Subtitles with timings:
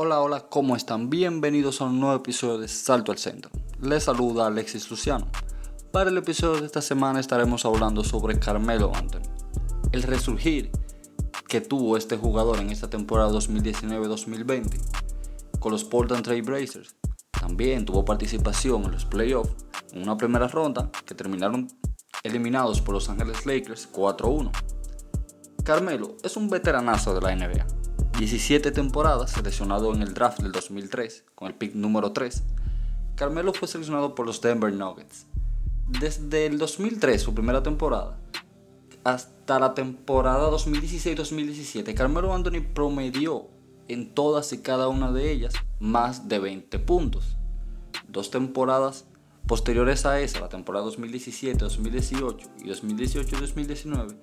[0.00, 1.10] Hola, hola, ¿cómo están?
[1.10, 3.50] Bienvenidos a un nuevo episodio de Salto al Centro.
[3.80, 5.26] Les saluda Alexis Luciano.
[5.90, 9.28] Para el episodio de esta semana estaremos hablando sobre Carmelo Anthony.
[9.90, 10.70] El resurgir
[11.48, 14.78] que tuvo este jugador en esta temporada 2019-2020
[15.58, 16.94] con los Portland Trail Blazers.
[17.32, 21.66] También tuvo participación en los playoffs en una primera ronda que terminaron
[22.22, 24.52] eliminados por Los Angeles Lakers 4-1.
[25.64, 27.87] Carmelo es un veteranazo de la NBA
[28.18, 32.42] 17 temporadas, seleccionado en el draft del 2003 con el pick número 3,
[33.14, 35.26] Carmelo fue seleccionado por los Denver Nuggets.
[35.88, 38.18] Desde el 2003, su primera temporada,
[39.04, 43.46] hasta la temporada 2016-2017, Carmelo Anthony promedió
[43.86, 47.36] en todas y cada una de ellas más de 20 puntos.
[48.08, 49.04] Dos temporadas
[49.46, 54.16] posteriores a esa, la temporada 2017-2018 y 2018-2019,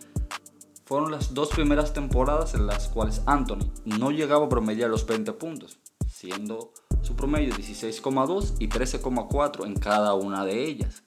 [0.86, 5.34] fueron las dos primeras temporadas en las cuales Anthony no llegaba a promediar los 20
[5.34, 11.04] puntos, siendo su promedio 16,2 y 13,4 en cada una de ellas.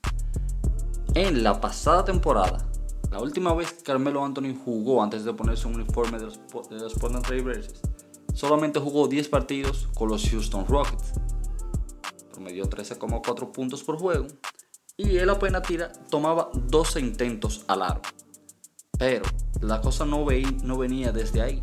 [1.14, 2.68] En la pasada temporada,
[3.10, 6.76] la última vez que Carmelo Anthony jugó antes de ponerse un uniforme de los, de
[6.76, 7.80] los Portland Trail Blazers,
[8.34, 11.12] solamente jugó 10 partidos con los Houston Rockets.
[12.32, 14.26] Promedió 13,4 puntos por juego
[14.96, 18.02] y él apenas tira, tomaba 12 intentos al aro.
[18.98, 19.24] Pero
[19.60, 20.26] la cosa no,
[20.62, 21.62] no venía desde ahí.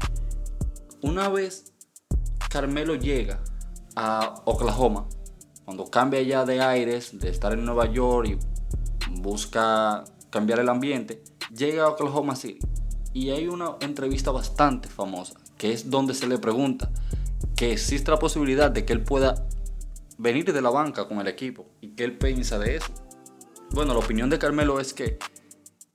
[1.02, 1.74] Una vez
[2.50, 3.44] Carmelo llega
[3.96, 5.08] a Oklahoma,
[5.64, 11.24] cuando cambia ya de aires, de estar en Nueva York y busca cambiar el ambiente,
[11.56, 12.60] llega a Oklahoma City.
[13.14, 16.92] Y hay una entrevista bastante famosa, que es donde se le pregunta
[17.56, 19.48] que existe la posibilidad de que él pueda
[20.18, 22.94] venir de la banca con el equipo y que él piensa de eso.
[23.72, 25.18] Bueno, la opinión de Carmelo es que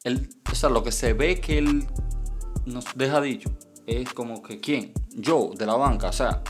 [0.04, 1.86] él, o sea, lo que se ve que él
[2.66, 3.50] nos deja dicho
[3.86, 6.42] es como que quién, yo de la banca, o sea,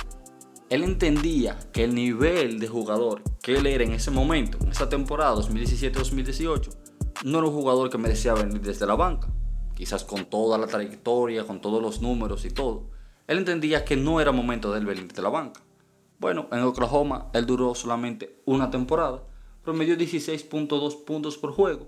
[0.69, 4.89] él entendía que el nivel de jugador que él era en ese momento, en esa
[4.89, 6.71] temporada 2017-2018,
[7.25, 9.29] no era un jugador que merecía venir desde la banca.
[9.75, 12.91] Quizás con toda la trayectoria, con todos los números y todo.
[13.27, 15.61] Él entendía que no era momento de él venir de la banca.
[16.19, 19.25] Bueno, en Oklahoma él duró solamente una temporada,
[19.63, 21.87] promedió 16.2 puntos por juego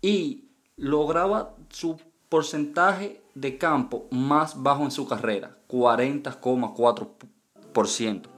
[0.00, 0.41] y
[0.76, 8.32] lograba su porcentaje de campo más bajo en su carrera, 40,4%.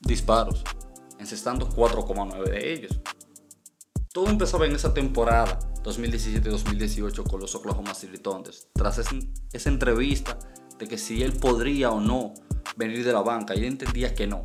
[0.00, 0.64] disparos,
[1.18, 2.98] encestando 4,9 de ellos.
[4.12, 8.52] Todo empezaba en esa temporada 2017-2018 con los Oklahoma City Thunder.
[8.74, 10.38] Tras esa entrevista
[10.78, 12.34] de que si él podría o no
[12.76, 14.42] venir de la banca, él entendía que no.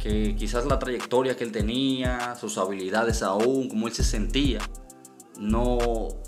[0.00, 4.60] Que quizás la trayectoria que él tenía, sus habilidades aún, como él se sentía,
[5.36, 5.78] no,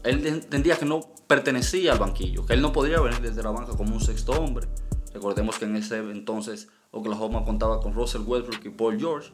[0.02, 0.98] él entendía que no
[1.28, 4.66] pertenecía al banquillo, que él no podría venir desde la banca como un sexto hombre.
[5.14, 9.32] Recordemos que en ese entonces Oklahoma contaba con Russell Westbrook y Paul George.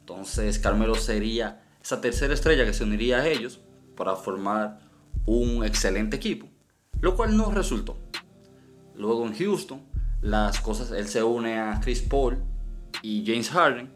[0.00, 3.60] Entonces Carmelo sería esa tercera estrella que se uniría a ellos
[3.96, 4.80] para formar
[5.26, 6.46] un excelente equipo,
[7.00, 7.98] lo cual no resultó.
[8.94, 9.82] Luego en Houston,
[10.20, 12.42] las cosas, él se une a Chris Paul
[13.02, 13.92] y James Harden,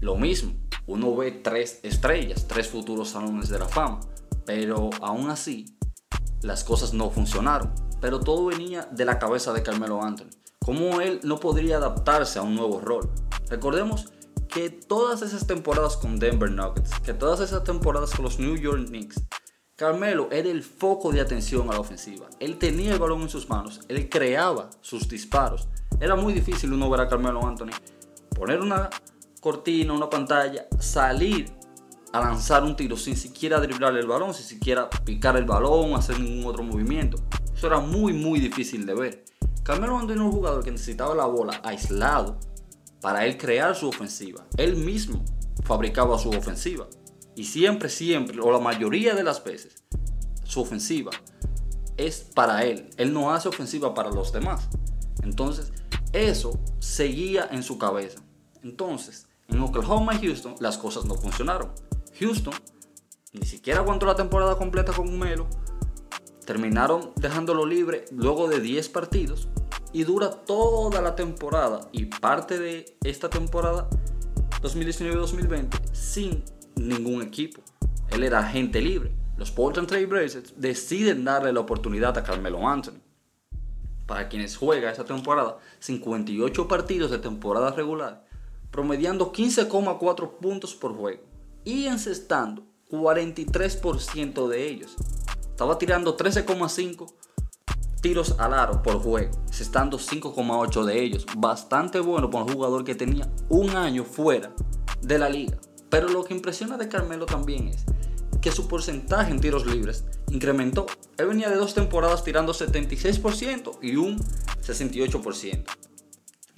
[0.00, 0.54] lo mismo,
[0.86, 4.00] uno ve tres estrellas, tres futuros salones de la fama,
[4.46, 5.66] pero aún así
[6.42, 7.72] las cosas no funcionaron.
[8.00, 10.30] Pero todo venía de la cabeza de Carmelo Anthony.
[10.60, 13.10] Cómo él no podría adaptarse a un nuevo rol.
[13.48, 14.12] Recordemos
[14.48, 18.86] que todas esas temporadas con Denver Nuggets, que todas esas temporadas con los New York
[18.88, 19.22] Knicks,
[19.76, 22.28] Carmelo era el foco de atención a la ofensiva.
[22.40, 25.68] Él tenía el balón en sus manos, él creaba sus disparos.
[26.00, 27.70] Era muy difícil uno ver a Carmelo Anthony
[28.34, 28.88] poner una
[29.40, 31.52] cortina, una pantalla, salir
[32.12, 36.18] a lanzar un tiro sin siquiera driblar el balón, sin siquiera picar el balón, hacer
[36.18, 37.18] ningún otro movimiento.
[37.54, 39.24] Eso era muy, muy difícil de ver.
[39.62, 42.38] Carmelo Anthony era un jugador que necesitaba la bola aislado
[43.00, 44.46] para él crear su ofensiva.
[44.56, 45.24] Él mismo
[45.64, 46.88] fabricaba su ofensiva.
[47.34, 49.84] Y siempre, siempre, o la mayoría de las veces,
[50.44, 51.10] su ofensiva
[51.96, 52.90] es para él.
[52.96, 54.68] Él no hace ofensiva para los demás.
[55.22, 55.72] Entonces,
[56.12, 58.20] eso seguía en su cabeza.
[58.62, 61.72] Entonces, en Oklahoma y Houston las cosas no funcionaron.
[62.18, 62.54] Houston
[63.32, 65.48] ni siquiera aguantó la temporada completa con Melo.
[66.44, 69.48] Terminaron dejándolo libre luego de 10 partidos
[69.92, 73.88] y dura toda la temporada y parte de esta temporada
[74.62, 76.44] 2019-2020 sin
[76.76, 77.62] ningún equipo.
[78.10, 79.12] Él era agente libre.
[79.36, 83.00] Los Portland Trail Blazers deciden darle la oportunidad a Carmelo Anthony.
[84.06, 88.24] para quienes juega esa temporada, 58 partidos de temporada regular,
[88.70, 91.22] promediando 15,4 puntos por juego
[91.62, 94.96] y encestando 43% de ellos.
[95.50, 97.12] Estaba tirando 13,5
[98.00, 101.26] tiros al aro por juego, encestando 5,8 de ellos.
[101.36, 104.52] Bastante bueno para un jugador que tenía un año fuera
[105.02, 105.58] de la liga.
[105.88, 107.84] Pero lo que impresiona de Carmelo también es
[108.40, 110.86] que su porcentaje en tiros libres incrementó.
[111.16, 115.64] Él venía de dos temporadas tirando 76% y un 68%.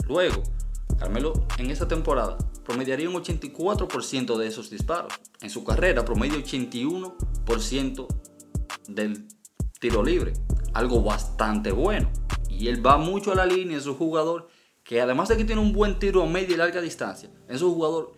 [0.08, 0.42] Luego,
[0.98, 5.14] Carmelo en esa temporada promediaría un 84% de esos disparos.
[5.40, 8.06] En su carrera promedio 81%
[8.88, 9.26] del
[9.78, 10.34] tiro libre.
[10.72, 12.10] Algo bastante bueno.
[12.48, 14.48] Y él va mucho a la línea, es un jugador
[14.84, 17.74] que además de que tiene un buen tiro a media y larga distancia, es un
[17.74, 18.12] jugador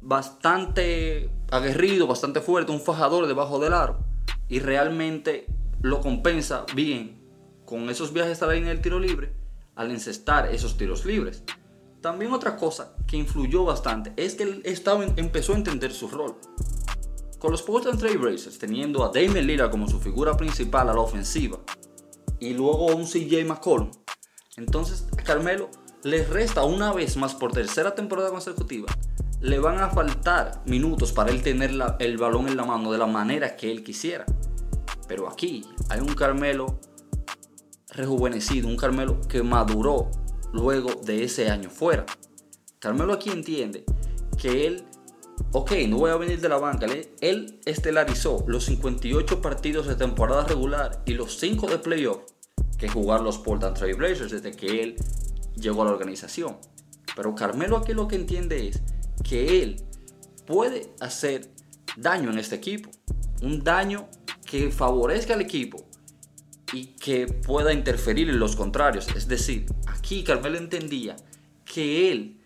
[0.00, 3.98] bastante aguerrido, bastante fuerte, un fajador debajo del aro.
[4.48, 5.46] Y realmente
[5.82, 7.20] lo compensa bien
[7.64, 9.32] con esos viajes a la línea del tiro libre
[9.78, 11.44] al encestar esos tiros libres.
[12.00, 16.36] También otra cosa que influyó bastante es que él estaba, empezó a entender su rol.
[17.38, 21.00] Con los Portland Trail Blazers teniendo a Damian Lillard como su figura principal a la
[21.00, 21.58] ofensiva
[22.40, 23.90] y luego un CJ McCollum,
[24.56, 25.70] entonces Carmelo
[26.02, 28.86] le resta una vez más por tercera temporada consecutiva
[29.40, 31.70] le van a faltar minutos para él tener
[32.00, 34.24] el balón en la mano de la manera que él quisiera.
[35.06, 36.80] Pero aquí hay un Carmelo
[37.90, 40.10] rejuvenecido, un Carmelo que maduró
[40.52, 42.04] luego de ese año fuera.
[42.78, 43.84] Carmelo aquí entiende
[44.36, 44.84] que él,
[45.52, 46.86] ok, no voy a venir de la banca,
[47.20, 52.18] él, estelarizó los 58 partidos de temporada regular y los 5 de playoff
[52.78, 54.96] que jugar los Portland Trail Blazers desde que él
[55.56, 56.58] llegó a la organización.
[57.16, 58.80] Pero Carmelo aquí lo que entiende es
[59.24, 59.82] que él
[60.46, 61.50] puede hacer
[61.96, 62.90] daño en este equipo.
[63.42, 64.08] Un daño
[64.44, 65.84] que favorezca al equipo
[66.72, 69.08] y que pueda interferir en los contrarios.
[69.16, 71.16] Es decir, aquí Carmelo entendía
[71.64, 72.37] que él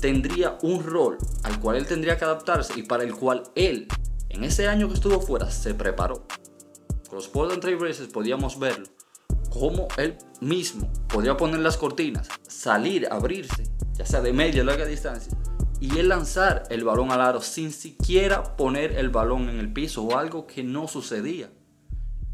[0.00, 3.86] tendría un rol al cual él tendría que adaptarse y para el cual él,
[4.28, 6.26] en ese año que estuvo fuera, se preparó.
[7.08, 8.86] Con los Portland Trail Blazers podíamos verlo,
[9.50, 13.64] cómo él mismo podía poner las cortinas, salir, abrirse,
[13.94, 15.36] ya sea de media o larga distancia,
[15.80, 20.04] y él lanzar el balón al aro sin siquiera poner el balón en el piso
[20.04, 21.50] o algo que no sucedía.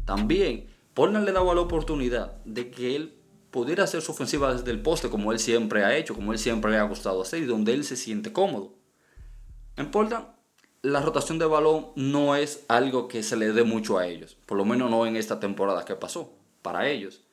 [0.05, 3.16] También Portland le daba la oportunidad de que él
[3.51, 6.71] pudiera hacer su ofensiva desde el poste como él siempre ha hecho, como él siempre
[6.71, 8.73] le ha gustado hacer y donde él se siente cómodo.
[9.75, 10.27] En Portland
[10.81, 14.57] la rotación de balón no es algo que se le dé mucho a ellos, por
[14.57, 17.23] lo menos no en esta temporada que pasó, para ellos.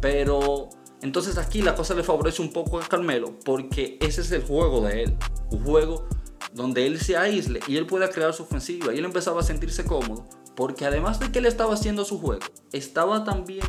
[0.00, 0.68] Pero
[1.02, 4.82] entonces aquí la cosa le favorece un poco a Carmelo porque ese es el juego
[4.82, 5.16] de él.
[5.50, 6.06] Un juego
[6.52, 8.94] donde él se aísle y él pueda crear su ofensiva.
[8.94, 12.44] Y él empezaba a sentirse cómodo porque además de que él estaba haciendo su juego,
[12.72, 13.66] estaba también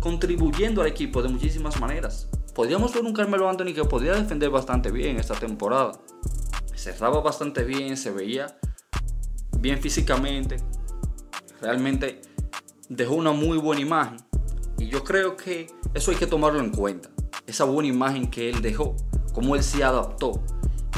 [0.00, 2.28] contribuyendo al equipo de muchísimas maneras.
[2.54, 5.92] Podríamos ver un Carmelo Anthony que podía defender bastante bien esta temporada.
[6.74, 8.58] Cerraba bastante bien, se veía
[9.58, 10.56] bien físicamente.
[11.60, 12.20] Realmente
[12.88, 14.18] dejó una muy buena imagen.
[14.78, 17.10] Y yo creo que eso hay que tomarlo en cuenta.
[17.46, 18.96] Esa buena imagen que él dejó,
[19.32, 20.42] cómo él se adaptó.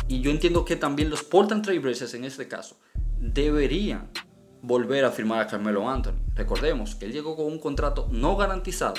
[0.08, 2.78] Y yo entiendo que también los Portland Trail Blazers en este caso
[3.20, 4.10] deberían
[4.62, 6.18] volver a firmar a Carmelo Anthony.
[6.34, 8.96] Recordemos que él llegó con un contrato no garantizado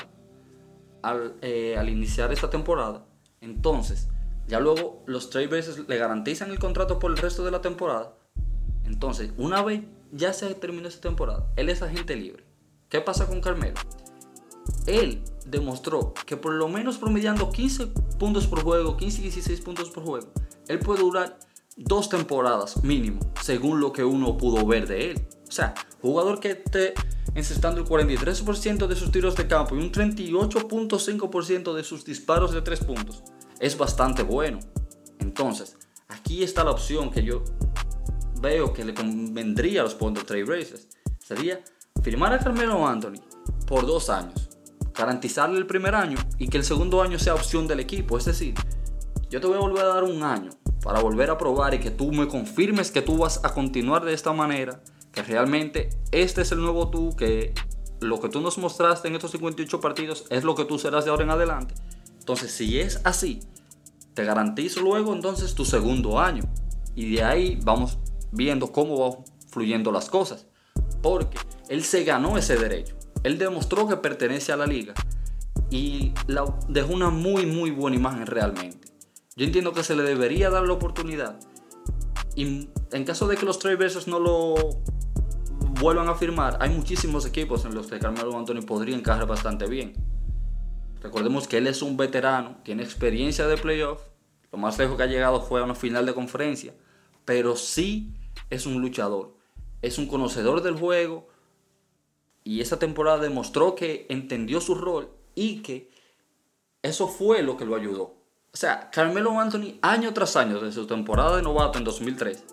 [1.01, 3.05] al, eh, iniciar esta temporada.
[3.41, 4.09] Entonces,
[4.47, 8.15] ya luego los Trail Blazers le garantizan el contrato por el resto de la temporada.
[8.83, 12.43] Entonces, una vez ya se terminó esta temporada, él es agente libre.
[12.89, 13.79] ¿Qué pasa con Carmelo?
[14.87, 17.87] Él demostró que por lo menos promediando 15
[18.17, 20.27] puntos por juego, 15 y 16 puntos por juego,
[20.67, 21.37] él puede durar
[21.77, 25.27] dos temporadas mínimo, según lo que uno pudo ver de él.
[25.49, 26.93] O sea, jugador que esté
[27.35, 32.61] encestando el 43% de sus tiros de campo y un 38.5% de sus disparos de
[32.61, 33.23] 3 puntos,
[33.59, 34.59] es bastante bueno.
[35.19, 35.77] Entonces,
[36.07, 37.43] aquí está la opción que yo
[38.39, 40.87] veo que le convendría a los Portland Trail Blazers.
[41.17, 41.61] Sería
[42.01, 43.21] firmar a Carmelo Anthony
[43.67, 44.49] por dos años
[44.99, 48.17] garantizarle el primer año y que el segundo año sea opción del equipo.
[48.17, 48.53] Es decir,
[49.29, 50.51] yo te voy a volver a dar un año
[50.83, 54.13] para volver a probar y que tú me confirmes que tú vas a continuar de
[54.13, 57.53] esta manera, que realmente este es el nuevo tú, que
[57.99, 61.11] lo que tú nos mostraste en estos 58 partidos es lo que tú serás de
[61.11, 61.75] ahora en adelante.
[62.19, 63.41] Entonces, si es así,
[64.13, 66.43] te garantizo luego entonces tu segundo año.
[66.95, 67.97] Y de ahí vamos
[68.31, 70.45] viendo cómo van fluyendo las cosas.
[71.01, 71.37] Porque
[71.69, 72.95] él se ganó ese derecho.
[73.23, 74.93] Él demostró que pertenece a la liga
[75.69, 76.13] y
[76.67, 78.87] dejó una muy muy buena imagen realmente.
[79.35, 81.39] Yo entiendo que se le debería dar la oportunidad
[82.35, 84.55] y en caso de que los Trailblazers no lo
[85.79, 89.93] vuelvan a firmar, hay muchísimos equipos en los que Carmelo Anthony podría encajar bastante bien.
[91.01, 94.01] Recordemos que él es un veterano, tiene experiencia de playoff.
[94.51, 96.73] Lo más lejos que ha llegado fue a una final de conferencia.
[97.23, 98.13] Pero sí
[98.49, 99.33] es un luchador.
[99.81, 101.27] Es un conocedor del juego.
[102.43, 105.89] Y esa temporada demostró que entendió su rol y que
[106.81, 108.15] eso fue lo que lo ayudó.
[108.51, 112.43] O sea, Carmelo Anthony año tras año, desde su temporada de novato en 2003,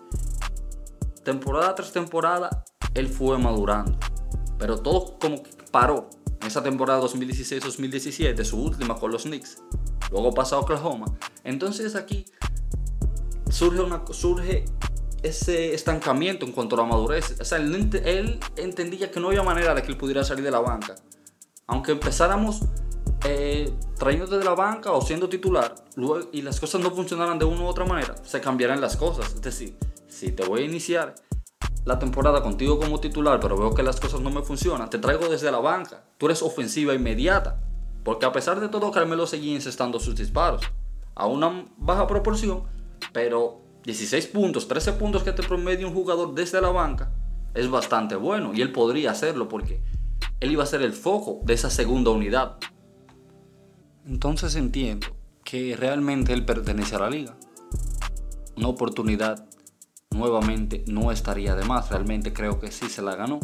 [1.23, 2.63] temporada tras temporada,
[2.99, 3.97] él fue madurando.
[4.57, 6.09] Pero todo como que paró
[6.41, 9.61] en esa temporada 2016-2017, su última con los Knicks.
[10.11, 11.05] Luego pasa a Oklahoma.
[11.43, 12.25] Entonces aquí
[13.49, 14.65] surge, una, surge
[15.23, 17.35] ese estancamiento en cuanto a la madurez.
[17.39, 20.59] O sea, él, entendía que no había manera de que él pudiera salir de la
[20.59, 20.95] banca.
[21.67, 22.61] Aunque empezáramos
[23.25, 25.75] eh, trayéndote de la banca o siendo titular
[26.31, 29.33] y las cosas no funcionaran de una u otra manera, se cambiarán las cosas.
[29.33, 29.77] Es decir,
[30.07, 31.15] si te voy a iniciar
[31.87, 35.29] la temporada contigo como titular, pero veo que las cosas no me funcionan, te traigo
[35.29, 36.03] desde la banca.
[36.17, 37.61] Tú eres ofensiva inmediata.
[38.03, 40.63] Porque a pesar de todo, Carmelo seguía incestando sus disparos.
[41.15, 42.63] A una baja proporción,
[43.13, 47.09] pero 16 puntos, 13 puntos que te promedia un jugador desde la banca
[47.53, 48.53] es bastante bueno.
[48.53, 49.81] Y él podría hacerlo porque
[50.41, 52.57] él iba a ser el foco de esa segunda unidad.
[54.05, 55.07] Entonces entiendo
[55.45, 57.37] que realmente él pertenece a la liga.
[58.57, 59.46] Una oportunidad
[60.11, 61.89] nuevamente no estaría de más.
[61.89, 63.39] Realmente creo que sí se la ganó.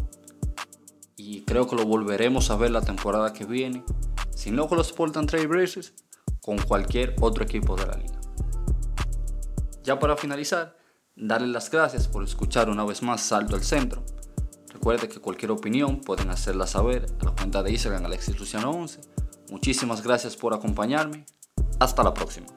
[1.16, 3.84] Y creo que lo volveremos a ver la temporada que viene.
[4.36, 5.94] Si no con los Portland Trail Blazers,
[6.42, 8.20] con cualquier otro equipo de la liga.
[9.84, 10.78] Ya para finalizar,
[11.16, 14.04] darle las gracias por escuchar una vez más Salto al Centro.
[14.74, 19.02] Recuerde que cualquier opinión pueden hacerla saber a la cuenta de Instagram Alexis Luciano 11.
[19.52, 21.26] Muchísimas gracias por acompañarme.
[21.80, 22.48] Hasta la próxima.